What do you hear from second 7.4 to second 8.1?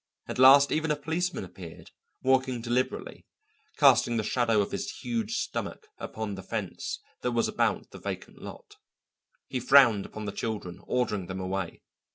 about the